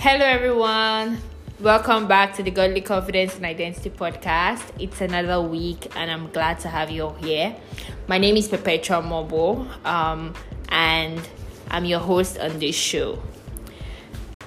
[0.00, 1.18] Hello, everyone.
[1.58, 4.62] Welcome back to the Godly Confidence and Identity podcast.
[4.78, 7.56] It's another week, and I'm glad to have you all here.
[8.06, 10.34] My name is Perpetua Mobo, um,
[10.68, 11.20] and
[11.68, 13.20] I'm your host on this show.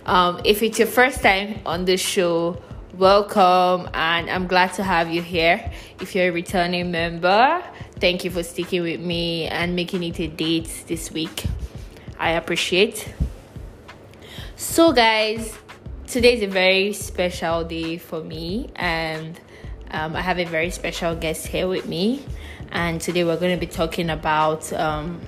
[0.06, 2.64] Um, if it's your first time on this show,
[2.94, 5.70] welcome, and I'm glad to have you here.
[6.00, 7.62] If you're a returning member,
[8.00, 11.44] thank you for sticking with me and making it a date this week.
[12.18, 13.14] I appreciate.
[14.62, 15.58] So, guys,
[16.06, 19.38] today is a very special day for me, and
[19.90, 22.24] um, I have a very special guest here with me.
[22.72, 25.20] And today we're going to be talking about um,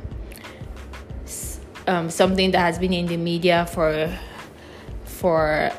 [1.88, 4.16] um, something that has been in the media for
[5.06, 5.72] for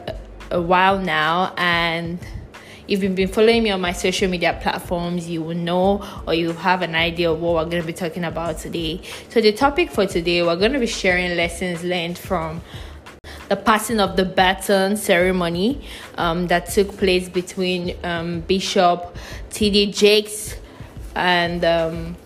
[0.50, 2.18] a while now, and
[2.88, 6.52] if you've been following me on my social media platforms, you will know or you
[6.54, 9.00] have an idea of what we're going to be talking about today.
[9.28, 12.60] So, the topic for today, we're going to be sharing lessons learned from
[13.55, 15.80] the passing of the baton ceremony
[16.19, 19.16] um, that took place between um, Bishop
[19.51, 19.93] T.D.
[19.93, 20.57] Jakes
[21.15, 22.16] and um,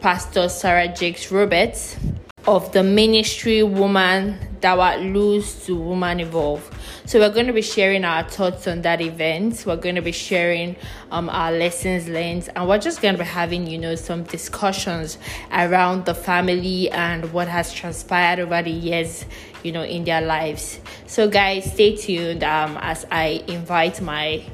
[0.00, 1.96] Pastor Sarah Jakes Roberts
[2.46, 6.68] of the ministry Woman That Lose to Woman Evolve.
[7.04, 9.64] So we're going to be sharing our thoughts on that event.
[9.66, 10.76] We're going to be sharing
[11.10, 15.18] um, our lessons learned, and we're just going to be having, you know, some discussions
[15.52, 19.24] around the family and what has transpired over the years,
[19.62, 20.80] you know, in their lives.
[21.06, 24.44] So guys, stay tuned um, as I invite my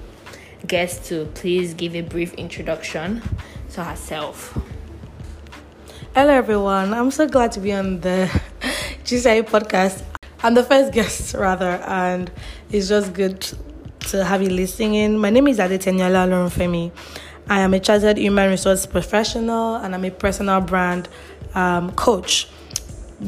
[0.67, 3.23] guest to please give a brief introduction
[3.73, 4.59] to herself.
[6.19, 6.95] Hello, everyone.
[6.95, 8.31] I'm so glad to be on the
[9.05, 10.03] GCI podcast.
[10.43, 12.33] I'm the first guest, rather, and
[12.71, 13.47] it's just good
[14.09, 15.19] to have you listening.
[15.19, 16.91] My name is Adeteniola Olorunfemi.
[17.51, 21.11] I am a chartered human resource professional and I'm a personal brand
[21.55, 22.49] um, coach.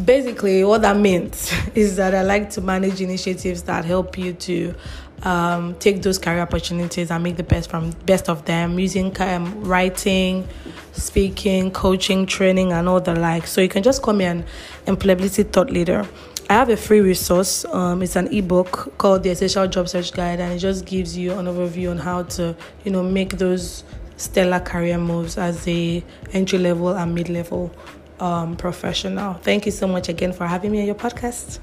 [0.06, 4.74] Basically, what that means is that I like to manage initiatives that help you to
[5.22, 9.64] um, take those career opportunities and make the best from best of them using um,
[9.64, 10.46] writing,
[10.92, 13.46] speaking, coaching, training, and all the like.
[13.46, 14.44] So you can just call me an
[14.86, 16.06] employability thought leader.
[16.50, 17.64] I have a free resource.
[17.66, 21.32] Um, it's an ebook called the Essential Job Search Guide, and it just gives you
[21.32, 23.84] an overview on how to, you know, make those
[24.16, 27.70] stellar career moves as a entry level and mid level
[28.20, 29.34] um, professional.
[29.34, 31.60] Thank you so much again for having me on your podcast.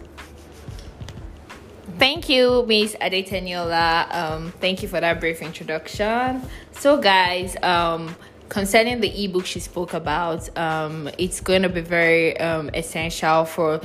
[1.97, 4.13] Thank you, Miss Adeteniola.
[4.13, 6.41] Um, thank you for that brief introduction.
[6.71, 8.13] So, guys, um,
[8.49, 13.79] concerning the ebook she spoke about, um, it's going to be very um, essential for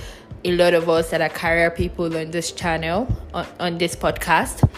[0.45, 4.69] a lot of us that are career people on this channel, on, on this podcast.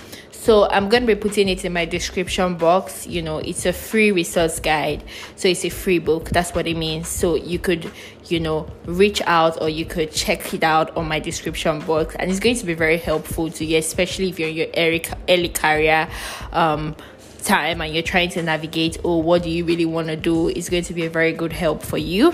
[0.42, 3.06] So I'm going to be putting it in my description box.
[3.06, 5.04] You know, it's a free resource guide.
[5.36, 6.30] So it's a free book.
[6.30, 7.06] That's what it means.
[7.06, 7.88] So you could,
[8.24, 12.16] you know, reach out or you could check it out on my description box.
[12.16, 15.04] And it's going to be very helpful to you, especially if you're in your early,
[15.28, 16.08] early career
[16.50, 16.96] um,
[17.44, 20.68] time and you're trying to navigate oh what do you really want to do it's
[20.68, 22.32] going to be a very good help for you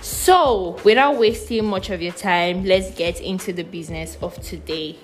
[0.00, 4.96] so without wasting much of your time let's get into the business of today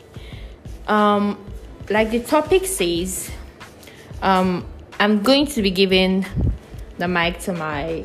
[0.88, 1.36] um
[1.90, 3.30] like the topic says
[4.22, 4.66] um
[5.00, 6.24] i'm going to be giving
[6.98, 8.04] the mic to my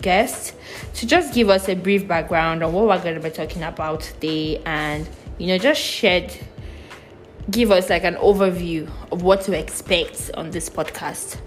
[0.00, 0.54] guest
[0.94, 4.00] to just give us a brief background on what we're going to be talking about
[4.00, 6.36] today and you know just shed
[7.50, 11.38] give us like an overview of what to expect on this podcast.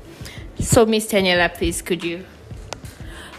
[0.60, 2.26] So, Miss Teniola, please, could you?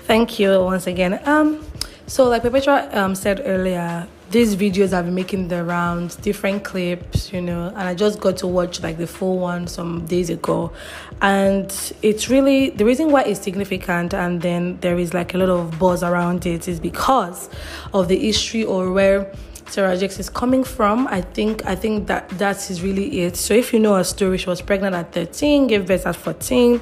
[0.04, 1.20] Thank you once again.
[1.26, 1.64] Um,
[2.06, 7.32] so like Perpetua um said earlier, these videos I've been making the rounds, different clips,
[7.32, 10.72] you know, and I just got to watch like the full one some days ago,
[11.20, 11.70] and
[12.00, 15.78] it's really the reason why it's significant, and then there is like a lot of
[15.78, 17.50] buzz around it is because
[17.92, 19.30] of the history or where
[19.66, 21.06] Sarah Jakes is coming from.
[21.08, 23.36] I think I think that that is really it.
[23.36, 26.80] So if you know her story, she was pregnant at 13, gave birth at 14,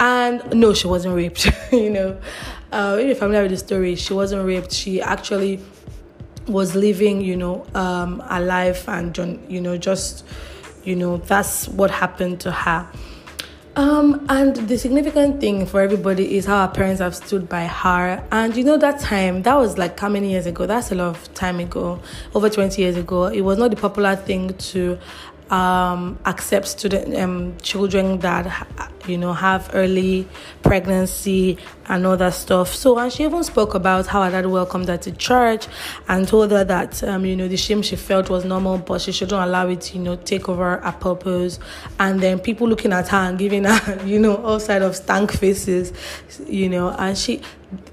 [0.00, 1.50] and no, she wasn't raped.
[1.72, 2.18] you know,
[2.72, 4.72] uh, if you're familiar with the story, she wasn't raped.
[4.72, 5.60] She actually
[6.48, 9.16] was living, you know, um, alive and
[9.48, 10.24] you know, just
[10.84, 12.88] you know, that's what happened to her.
[13.76, 18.26] Um, and the significant thing for everybody is how our parents have stood by her.
[18.32, 20.66] And you know, that time, that was like how many years ago?
[20.66, 22.00] That's a lot of time ago,
[22.34, 23.26] over 20 years ago.
[23.26, 24.98] It was not the popular thing to
[25.50, 28.68] um, accept student um, children that
[29.06, 30.28] you know have early
[30.62, 31.56] pregnancy
[31.88, 32.74] and all that stuff.
[32.74, 35.66] So and she even spoke about how her dad welcomed her to church
[36.08, 39.12] and told her that um, you know the shame she felt was normal, but she
[39.12, 41.58] shouldn't allow it you know take over her purpose.
[41.98, 45.32] And then people looking at her and giving her you know all side of stank
[45.32, 45.92] faces,
[46.46, 47.42] you know, and she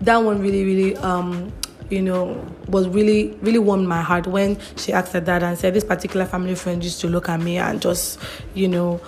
[0.02, 1.52] that one really really um
[1.90, 5.74] you know, was really, really warmed my heart when she asked her dad and said,
[5.74, 8.20] This particular family friend used to look at me and just,
[8.54, 9.02] you know,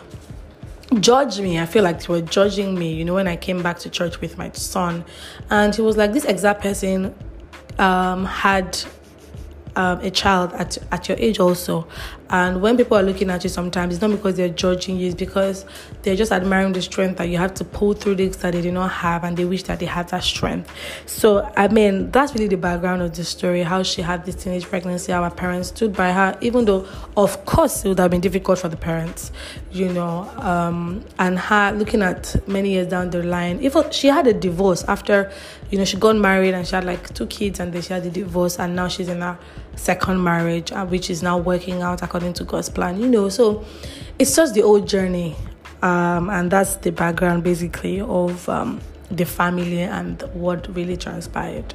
[0.99, 1.59] judge me.
[1.59, 4.21] I feel like they were judging me, you know, when I came back to church
[4.21, 5.03] with my son.
[5.49, 7.15] And he was like, This exact person
[7.79, 8.77] um, had
[9.75, 11.87] um, a child at, at your age also
[12.29, 15.15] and when people are looking at you sometimes it's not because they're judging you it's
[15.15, 15.65] because
[16.01, 18.71] they're just admiring the strength that you have to pull through things that they do
[18.71, 20.71] not have and they wish that they had that strength.
[21.05, 24.65] So i mean that's really the background of the story how she had this teenage
[24.65, 28.21] pregnancy how her parents stood by her even though of course it would have been
[28.21, 29.31] difficult for the parents
[29.71, 34.27] you know um, and her looking at many years down the line even she had
[34.27, 35.31] a divorce after
[35.69, 38.05] you know she got married and she had like two kids and then she had
[38.05, 39.37] a divorce and now she's in a
[39.77, 43.29] second marriage, uh, which is now working out according to God's plan, you know.
[43.29, 43.63] So
[44.19, 45.35] it's just the old journey.
[45.81, 51.73] Um, and that's the background basically of um, the family and what really transpired.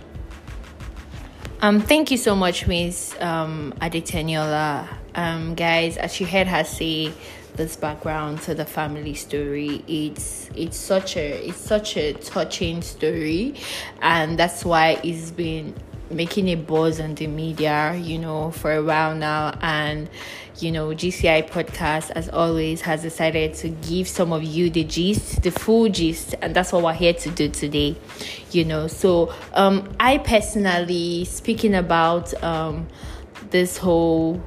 [1.60, 4.88] Um, thank you so much, Miss um, Adeteniola.
[5.14, 7.12] Um, guys, as you heard her say,
[7.54, 13.54] this background to the family story it's it's such a it's such a touching story
[14.00, 15.74] and that's why it's been
[16.12, 19.58] making a buzz on the media, you know, for a while now.
[19.60, 20.08] And,
[20.58, 25.42] you know, GCI podcast, as always, has decided to give some of you the gist,
[25.42, 26.34] the full gist.
[26.40, 27.96] And that's what we're here to do today,
[28.50, 28.86] you know.
[28.86, 32.88] So, um, I personally, speaking about um,
[33.50, 34.42] this whole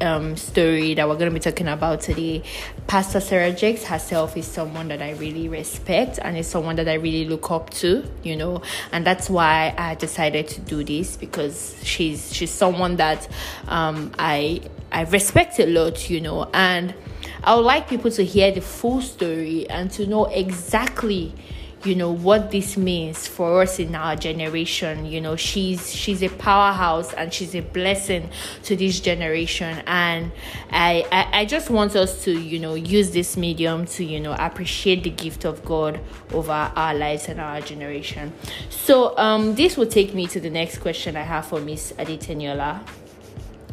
[0.00, 2.42] um, story that we're going to be talking about today,
[2.86, 6.94] Pastor Sarah Jakes herself is someone that I really respect and is someone that I
[6.94, 8.62] really look up to, you know,
[8.92, 13.28] and that's why I decided to do this because she's she's someone that
[13.68, 14.62] um, I
[14.92, 16.94] I respect a lot, you know, and
[17.42, 21.34] I would like people to hear the full story and to know exactly
[21.84, 25.04] you know what this means for us in our generation.
[25.04, 28.30] You know she's she's a powerhouse and she's a blessing
[28.64, 29.82] to this generation.
[29.86, 30.32] And
[30.70, 34.34] I, I i just want us to you know use this medium to you know
[34.38, 36.00] appreciate the gift of god
[36.32, 38.32] over our lives and our generation.
[38.70, 42.80] So um this will take me to the next question i have for miss adeteniola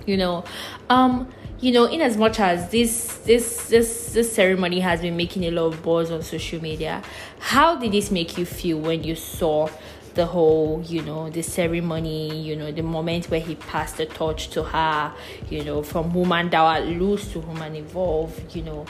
[0.06, 0.44] you know
[0.90, 1.32] um
[1.62, 5.52] you know, in as much as this this this this ceremony has been making a
[5.52, 7.04] lot of buzz on social media,
[7.40, 9.70] how did this make you feel when you saw
[10.16, 14.50] the whole, you know, the ceremony, you know, the moment where he passed the torch
[14.50, 15.14] to her,
[15.50, 18.86] you know, from Woman Thou Art Loosed to woman evolve, you know.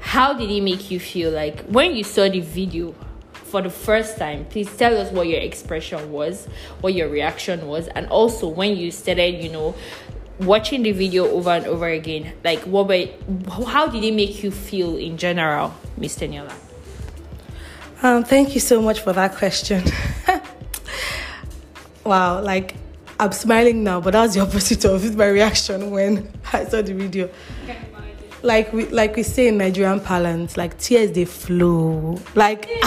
[0.00, 2.94] How did it make you feel like when you saw the video
[3.32, 4.44] for the first time?
[4.46, 6.46] Please tell us what your expression was,
[6.80, 9.74] what your reaction was, and also when you started, you know,
[10.40, 13.06] watching the video over and over again like what were,
[13.66, 16.52] how did it make you feel in general miss Teniola?
[18.02, 19.82] um thank you so much for that question.
[22.04, 22.74] Wow like
[23.18, 26.92] i'm smiling now but that was the opposite of my reaction when i saw the
[26.92, 27.30] video.
[28.42, 32.20] Like we like we say in nigerian parlance like tears they flow.
[32.34, 32.68] Like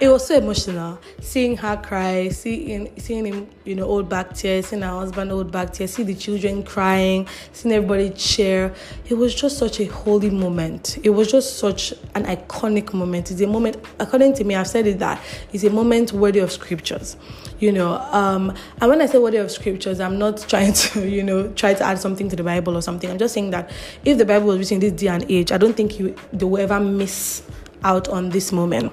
[0.00, 4.66] it was so emotional seeing her cry, seeing seeing him, you know, old back tears,
[4.66, 8.74] seeing her husband old back tears, see the children crying, seeing everybody cheer.
[9.08, 10.98] It was just such a holy moment.
[11.02, 13.30] It was just such an iconic moment.
[13.30, 15.20] It's a moment, according to me, I've said it that
[15.52, 17.16] it's a moment worthy of scriptures.
[17.60, 21.22] You know, um, and when I say worthy of scriptures, I'm not trying to, you
[21.22, 23.10] know, try to add something to the Bible or something.
[23.10, 23.70] I'm just saying that
[24.04, 26.44] if the Bible was written in this day and age, I don't think you they
[26.44, 27.42] will ever miss
[27.82, 28.92] out on this moment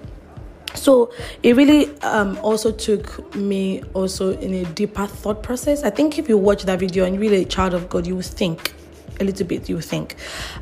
[0.75, 1.11] so
[1.43, 5.83] it really um, also took me also in a deeper thought process.
[5.83, 8.15] I think if you watch that video and you're really a child of god you
[8.15, 8.73] will think
[9.19, 10.15] a little bit you think.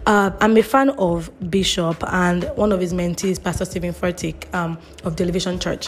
[0.06, 4.78] Uh, i'm a fan of bishop and one of his mentees pastor stephen furtick um,
[5.04, 5.88] of the elevation church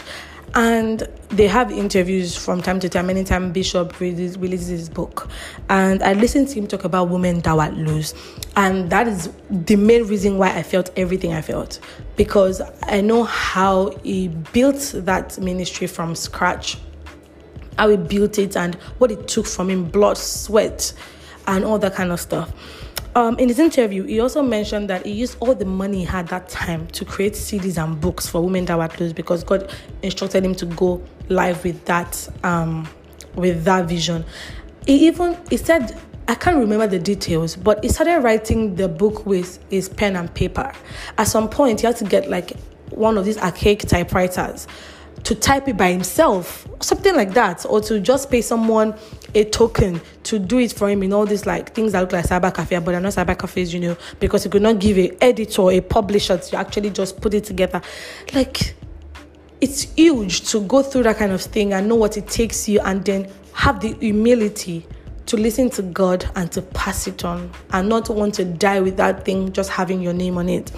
[0.54, 3.08] and they have interviews from time to time.
[3.08, 5.28] Anytime Bishop releases, releases his book,
[5.68, 8.14] and I listened to him talk about women that loose,
[8.56, 11.80] and that is the main reason why I felt everything I felt
[12.16, 16.78] because I know how he built that ministry from scratch,
[17.78, 20.92] how he built it, and what it took from him blood, sweat,
[21.46, 22.52] and all that kind of stuff.
[23.14, 26.28] Um, in his interview, he also mentioned that he used all the money he had
[26.28, 29.70] that time to create CDs and books for women that were closed because God
[30.02, 32.88] instructed him to go live with that um,
[33.34, 34.24] with that vision.
[34.86, 39.26] He even he said I can't remember the details, but he started writing the book
[39.26, 40.72] with his pen and paper.
[41.18, 42.52] At some point, he had to get like
[42.90, 44.66] one of these archaic typewriters
[45.24, 48.94] to type it by himself, something like that, or to just pay someone
[49.34, 52.26] a token to do it for him in all these like things that look like
[52.26, 55.16] cyber cafe, but they're not cyber cafes, you know, because he could not give a
[55.22, 57.80] editor, a publisher to actually just put it together.
[58.34, 58.74] Like
[59.60, 62.80] it's huge to go through that kind of thing and know what it takes you
[62.80, 64.84] and then have the humility
[65.26, 68.96] to listen to God and to pass it on and not want to die with
[68.96, 70.72] that thing just having your name on it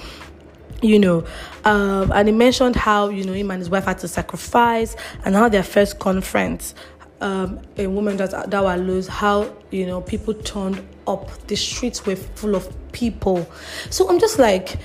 [0.83, 1.25] you know
[1.65, 5.35] um, and he mentioned how you know him and his wife had to sacrifice and
[5.35, 6.75] how their first conference
[7.25, 11.31] um, a woman that that was lose how you know people turned up.
[11.47, 13.49] The streets were full of people.
[13.90, 14.78] So i'm just like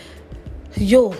[0.75, 1.12] yo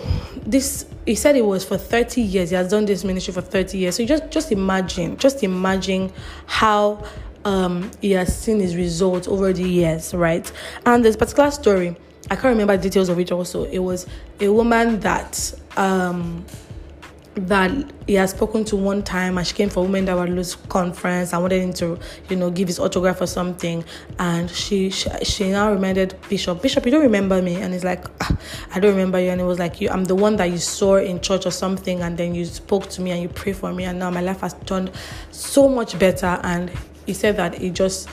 [0.46, 2.50] this he said it was for 30 years.
[2.50, 3.96] He has done this ministry for 30 years.
[3.96, 6.10] So just just imagine just imagine
[6.46, 7.04] how
[7.44, 10.50] um, he has seen his results over the years right?
[10.86, 11.96] And this particular story
[12.30, 13.64] i can't remember the details of it also.
[13.64, 14.06] It was
[14.40, 16.44] a woman that um,
[17.34, 17.70] that
[18.08, 21.32] he has spoken to one time and she came for Woman Thou Art Loosed conference
[21.32, 23.84] and wanted him to you know give his autograph or something.
[24.18, 27.56] And she, she she now reminded bishop bishop you don't remember me.
[27.56, 28.36] And he's like ah,
[28.74, 29.30] i don't remember you.
[29.30, 32.02] And it was like you i'm the one that you saw in church or something
[32.02, 34.40] and then you spoke to me and you prayed for me and now my life
[34.40, 34.90] has turned
[35.30, 36.40] so much better.
[36.42, 36.70] And
[37.06, 38.08] he said that he just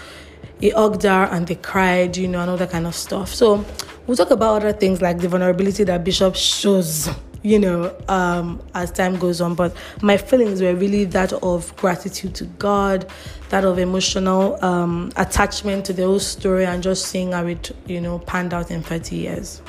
[0.60, 3.34] he hugged her and they cried you know and all that kind of stuff.
[3.34, 3.66] So
[4.06, 7.10] we'll talk about other things like the vulnerability that bishop shows
[7.48, 9.56] you know, um, as time goes on.
[9.56, 13.10] But my feelings were really that of gratitude to God,
[13.50, 18.02] that of emotional um, attachment to the whole story, and just seeing how it, you
[18.02, 19.62] know, panned out in 30 years.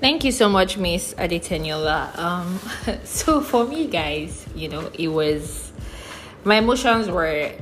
[0.00, 2.18] Thank you so much, Miss Adeteniola.
[2.18, 2.58] Um,
[3.04, 5.70] so for me, guys, you know, it was
[6.42, 7.52] my emotions were,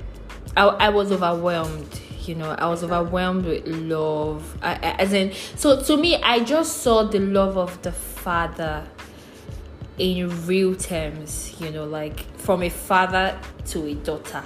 [0.56, 4.58] I, I was overwhelmed you know i was overwhelmed with love.
[4.62, 8.86] I, as in so to me i just saw the love of the father
[9.98, 14.42] in real terms you know like from a father to a daughter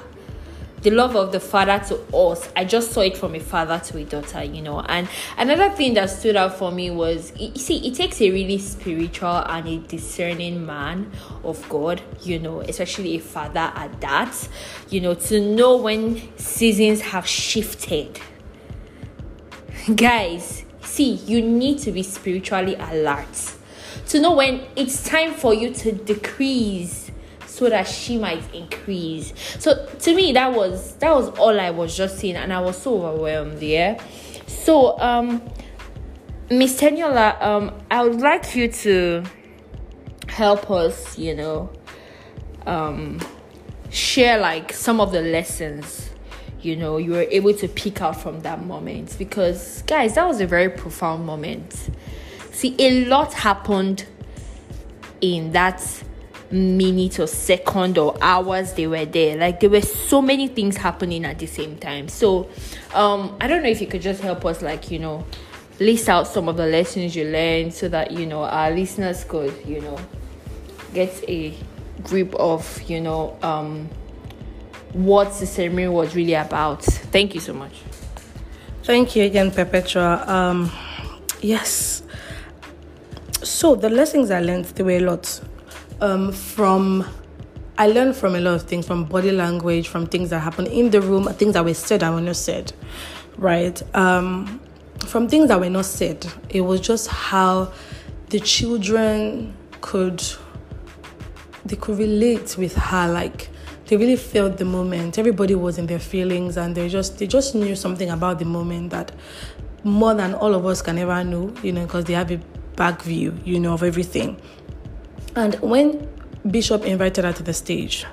[0.85, 2.49] the love of the father to us.
[2.55, 4.81] I just saw it from a father to a daughter you know.
[4.81, 8.59] And another thing that stood out for me was you see it takes a really
[8.59, 11.11] spiritual and a discerning man
[11.43, 14.49] of god you know especially a father at that
[14.91, 18.21] you know to know when seasons have shifted.
[19.95, 23.55] Guys see you need to be spiritually alert
[24.07, 27.04] to know when it's time for you to decrease
[27.55, 29.33] so that she might increase.
[29.61, 32.77] So to me that was that was all I was just seeing and I was
[32.77, 34.03] so overwhelmed, yeah.
[34.49, 35.41] So um
[36.51, 39.23] Miss Teniola, um I would like you to
[40.27, 41.71] help us, you know,
[42.67, 43.21] um
[43.89, 46.11] share like some of the lessons
[46.61, 50.41] you know you were able to pick out from that moment because guys that was
[50.41, 51.91] a very profound moment
[52.51, 54.07] see a lot happened
[55.21, 55.81] in that
[56.55, 59.37] minute or second or hours they were there.
[59.37, 62.09] Like there were so many things happening at the same time.
[62.09, 62.49] So
[62.95, 65.25] um i don't know if you could just help us like you know
[65.81, 69.53] list out some of the lessons you learned so that you know our listeners could
[69.67, 69.99] you know
[70.95, 71.53] get a
[72.05, 73.89] grip of you know um
[74.93, 76.85] what the ceremony was really about.
[76.85, 77.73] Thank you so much.
[78.85, 80.25] Thank you again perpetua.
[80.29, 80.71] Um
[81.41, 82.03] yes.
[83.43, 85.41] So the lessons i learned there were a lot
[86.01, 87.07] um, from
[87.77, 90.91] I learned from a lot of things, from body language, from things that happen in
[90.91, 92.73] the room, things that were said and were not said,
[93.37, 93.83] right?
[93.97, 94.61] Um,
[95.07, 97.73] from things that were not said, it was just how
[98.29, 100.23] the children could
[101.67, 103.49] they could relate with her, like
[103.87, 105.19] they really felt the moment.
[105.19, 108.91] Everybody was in their feelings, and they just they just knew something about the moment
[108.91, 109.13] that
[109.83, 112.37] more than all of us can ever know, you know, because they have a
[112.77, 114.41] back view, you know, of everything.
[115.37, 116.09] And when
[116.49, 118.07] Bishop invited her to the stage,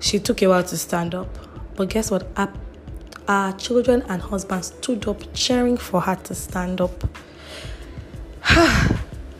[0.00, 1.28] she took a while to stand up.
[1.74, 2.26] But guess what?
[2.36, 2.52] Our,
[3.28, 7.04] our children and husband stood up cheering for her to stand up.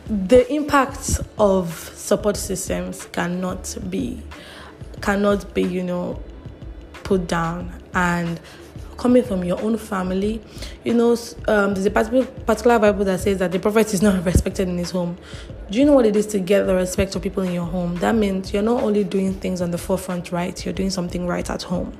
[0.07, 4.21] the impact of support systems cannot be
[5.01, 6.19] cannot be, you know,
[7.03, 7.71] put down.
[7.93, 8.39] And
[8.97, 10.41] coming from your own family.
[10.83, 11.11] You know,
[11.47, 14.91] um, there's a particular Bible that says that the prophet is not respected in his
[14.91, 15.17] home.
[15.69, 17.95] Do you know what it is to get the respect of people in your home?
[17.95, 21.49] That means you're not only doing things on the forefront right, you're doing something right
[21.49, 21.97] at home.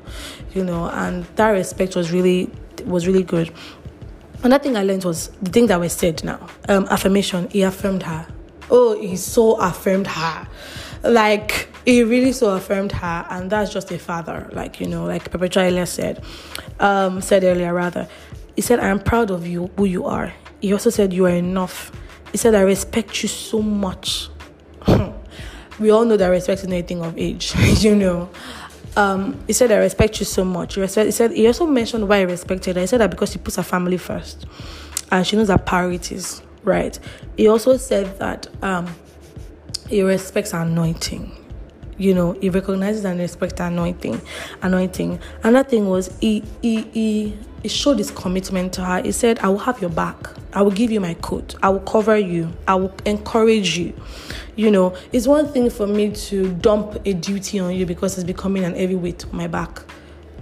[0.54, 2.50] You know, and that respect was really
[2.86, 3.52] was really good.
[4.44, 6.48] Another thing I learned was the thing that was said now.
[6.70, 7.50] Um, affirmation.
[7.50, 8.26] He affirmed her.
[8.70, 10.48] Oh, he so affirmed her.
[11.04, 15.30] Like he really so affirmed her, and that's just a father, like you know, like
[15.30, 16.24] Perpetua said,
[16.80, 18.08] um, said earlier rather.
[18.56, 21.36] He said, "I am proud of you, who you are." He also said, "You are
[21.36, 21.92] enough."
[22.32, 24.30] He said, "I respect you so much."
[25.80, 28.30] we all know that respect is nothing of age, you know.
[28.96, 32.08] Um, he said, "I respect you so much." He, respect, he said he also mentioned
[32.08, 32.82] why he respected her.
[32.82, 34.46] He said that because she puts her family first,
[35.12, 36.42] and she knows her priorities.
[36.64, 37.00] Right.
[37.38, 38.94] He also said that um,
[39.88, 41.32] he respects anointing
[41.98, 44.22] you know he recognizes and respects anointing
[44.62, 45.20] anointing.
[45.44, 49.02] Another thing was he he he, he showed his commitment to her.
[49.02, 50.16] He said i will have your back.
[50.54, 51.56] I will give you my coat.
[51.62, 52.52] I will cover you.
[52.68, 53.94] I will encourage you.
[54.56, 58.26] You know it's one thing for me to dump a duty on you because it's
[58.26, 59.82] becoming an heavy weight on my back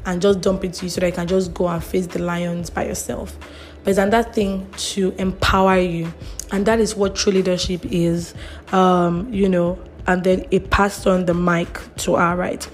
[0.06, 2.20] and just dump it to you so that you can just go and face the
[2.20, 3.38] lions by yourself.
[3.84, 6.14] But it's another thing to empower you.
[6.52, 8.34] And that is what true leadership is.
[8.72, 12.68] Um, you know and then it passed on the mic to our right?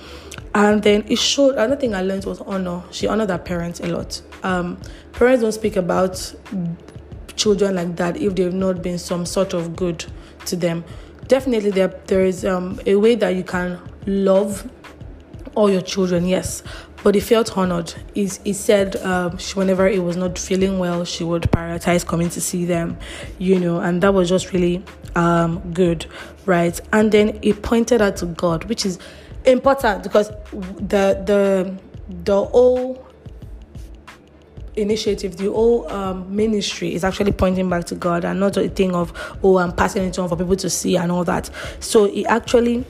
[0.54, 2.84] And then it showed another thing i learned was honor.
[2.92, 4.22] She honored her parents a lot.
[4.44, 4.80] Um,
[5.14, 6.34] parents don't speak about
[7.38, 10.06] children like that if they've not been some sort of good
[10.46, 10.84] to them.
[11.28, 14.70] Definitely there there is um, a way that you can love
[15.56, 16.64] all your children yes
[17.04, 17.94] but he felt honored.
[18.14, 22.30] He, he said um, she, whenever he was not feeling well, she would prioritize coming
[22.30, 22.98] to see them,
[23.40, 24.84] you know, and that was just really
[25.16, 26.06] um, good,
[26.46, 26.80] right?
[26.94, 29.00] And then he pointed her to God, which is
[29.46, 30.30] important because
[30.78, 31.78] the the
[32.24, 33.08] the whole
[34.76, 38.96] initiative, the whole um, ministry is actually pointing back to God and not a thing
[38.96, 39.12] of
[39.44, 41.50] oh I'm passing it on for people to see and all that.
[41.80, 42.86] So he actually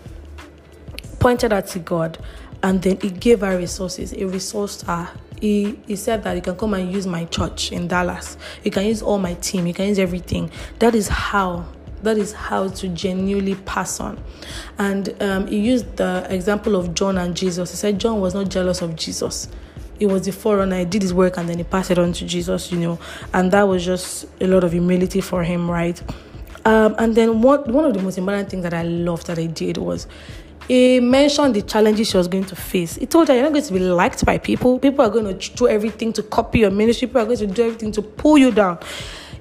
[1.20, 2.18] pointed her to God
[2.64, 4.12] and then he gave her resources.
[4.12, 5.10] He resourced her.
[5.40, 8.38] He, he said that you can come and use my church in Dallas.
[8.64, 9.66] You can use all my team.
[9.66, 10.52] You can use everything.
[10.80, 11.66] That is how.
[12.04, 14.24] That is how to genuinely pass on.
[14.80, 17.70] And um, he used the example of John and Jesus.
[17.70, 19.48] He said John was not jealous of Jesus.
[20.00, 20.80] He was the forerunner.
[20.80, 23.00] He did his work and then he passed it on to Jesus, you know.
[23.34, 26.02] And that was just a lot of humility for him, right?
[26.66, 29.46] Um, and then one, one of the most important things that I loved that I
[29.46, 30.08] did was
[30.72, 32.96] he mentioned the challenges she was going to face.
[32.96, 34.80] He told her you're not going to be liked by people.
[34.80, 37.10] People are going to do everything to copy your ministry.
[37.10, 38.80] People are going to do everything to pull you down.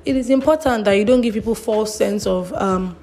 [0.04, 2.96] It is important that you don't give people false sense of um,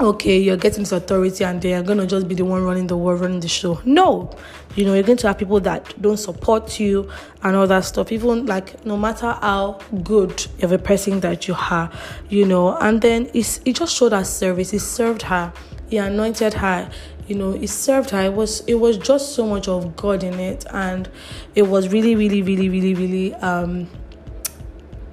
[0.00, 2.88] okay, you're getting this authority and they are going to just be the one running
[2.88, 3.80] the world, running the show.
[3.84, 4.36] No,
[4.74, 7.08] you know, you're going to have people that don't support you
[7.44, 8.10] and all that stuff.
[8.10, 11.88] Even like, no matter how good of a person that you are,
[12.28, 14.72] you know, and then it's, it just showed her service.
[14.72, 15.52] He served her,
[15.88, 16.90] he anointed her,
[17.26, 18.22] you know it served her.
[18.22, 21.08] It was it was just so much of god in it and
[21.54, 23.88] it was really really really really really um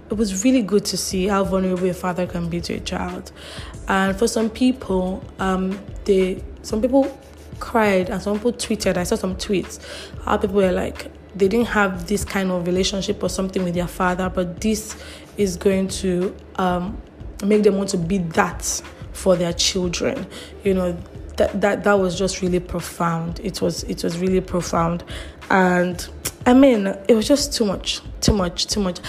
[0.10, 3.32] it was really good to see how vulnerable a father can be to a child.
[3.88, 7.17] And for some people um they some people
[7.60, 8.97] cried and some people tweeted.
[8.97, 9.80] I saw some tweets
[10.24, 13.88] how people were like they didn't have this kind of relationship or something with their
[13.88, 15.02] father but this
[15.38, 17.02] is going to um
[17.45, 18.82] make them want to be that
[19.13, 20.28] for their children.
[20.63, 20.97] You know
[21.42, 23.40] that that that was just really profound.
[23.44, 25.04] It was it was really profound,
[25.50, 26.08] and
[26.46, 29.00] I mean it was just too much, too much, too much.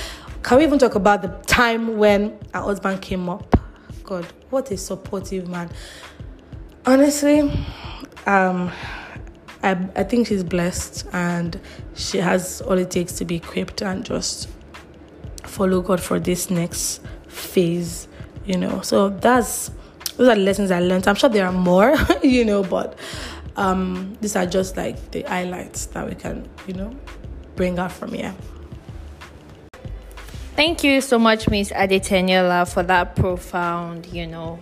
[0.43, 3.55] Can we even talk about the time when our husband came up?
[4.03, 5.71] God, what a supportive man.
[6.87, 7.41] Honestly,
[8.27, 8.73] um,
[9.63, 11.61] I I think she's blessed and
[11.95, 14.49] she has all it takes to be equipped and just
[15.45, 18.09] follow God for this next phase.
[18.47, 19.71] You know, so that's
[20.17, 21.09] those are the lessons I learned.
[21.09, 22.99] I'm sure there are more, you know, but
[23.57, 26.95] um, these are just like the highlights that we can, you know,
[27.57, 28.35] bring out from here.
[30.55, 34.59] Thank you so much, Miss Adeteniola, for that profound, you know,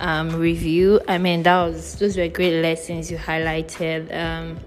[0.00, 1.00] um, review.
[1.08, 4.14] I mean, that was those were great lessons you highlighted.
[4.14, 4.58] Um,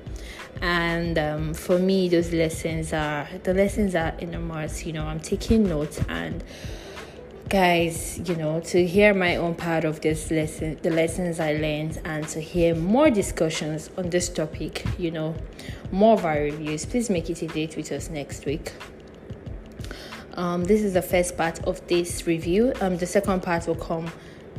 [0.62, 4.86] and um, for me, those lessons are the lessons are enormous.
[4.86, 6.44] You know, I'm taking notes and
[7.52, 12.00] guys you know to hear my own part of this lesson the lessons i learned
[12.06, 15.36] and to hear more discussions on this topic you know
[15.92, 18.72] more of our reviews please make it a date with us next week.
[20.36, 22.72] Um, this is the first part of this review.
[22.80, 24.12] Um, the second part will come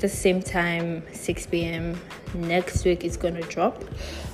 [0.03, 1.97] the same time 6 p.m
[2.35, 3.85] next week is going to drop.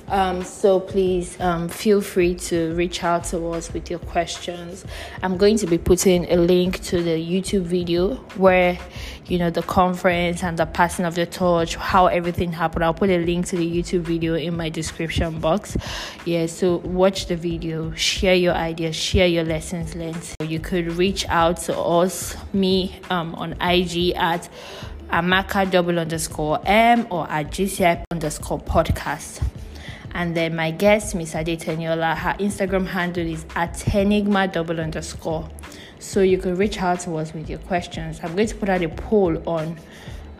[0.07, 4.83] Um, so please um, feel free to reach out to us with your questions.
[5.21, 8.79] I'm going to be putting a link to the youtube video where
[9.27, 12.83] you know the conference and the passing of the torch how everything happened.
[12.83, 15.77] I'll put a link to the youtube video in my description box.
[16.25, 20.27] Yeah so watch the video share your ideas share your lessons learned.
[20.41, 24.49] You could reach out to us me um, on ig at
[25.11, 29.43] Amaka double underscore M or at GCI underscore podcast.
[30.13, 35.49] And then my guest, Miss Adeteniola, her Instagram handle is at Tenigma double underscore.
[35.99, 38.19] So you can reach out to us with your questions.
[38.23, 39.77] I'm going to put out a poll on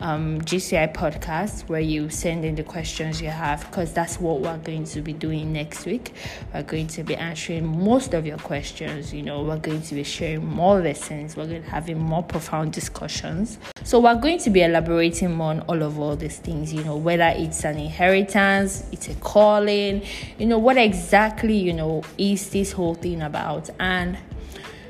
[0.02, 4.58] um, GCI podcast where you send in the questions you have because that's what we're
[4.60, 6.14] going to be doing next week.
[6.54, 9.14] We're going to be answering most of your questions.
[9.14, 11.36] You know, we're going to be sharing more lessons.
[11.36, 13.60] We're going to having more profound discussions.
[13.84, 16.74] So we're going to be elaborating more on all of all these things.
[16.74, 20.04] You know, whether it's an inheritance, it's a calling.
[20.38, 24.18] You know, what exactly you know is this whole thing about, and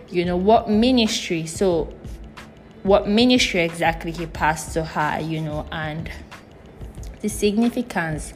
[0.10, 1.46] you know what ministry.
[1.46, 1.94] So
[2.84, 6.10] what ministry exactly he passed to her, you know, and
[7.22, 8.34] the significance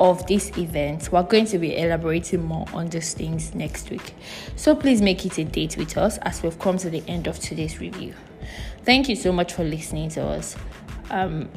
[0.00, 1.10] of this event.
[1.10, 4.14] We're going to be elaborating more on these things next week.
[4.56, 7.38] So please make it a date with us as we've come to the end of
[7.38, 8.14] today's review.
[8.84, 10.56] Thank you so much for listening to us.
[11.10, 11.48] Um,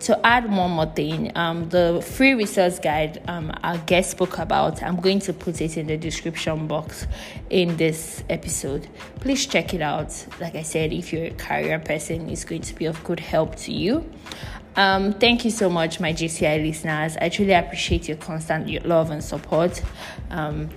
[0.00, 4.82] to add one more thing, um, the free resource guide um, our guest spoke about,
[4.82, 7.06] I'm going to put it in the description box
[7.50, 8.88] in this episode.
[9.20, 10.26] Please check it out.
[10.40, 13.56] Like I said, if you're a career person, it's going to be of good help
[13.56, 14.10] to you.
[14.76, 17.16] Um, thank you so much, my GCI listeners.
[17.20, 19.82] I truly appreciate your constant love and support.
[20.30, 20.70] Um,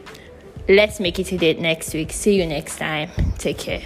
[0.68, 2.12] let's make it a date next week.
[2.12, 3.10] See you next time.
[3.38, 3.84] Take care.